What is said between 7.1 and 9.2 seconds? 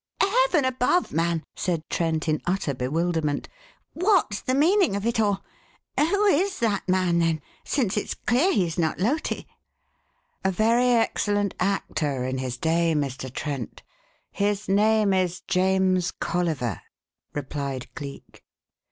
then, since it's clear he's not